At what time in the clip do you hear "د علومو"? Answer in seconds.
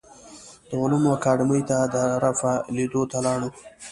0.67-1.09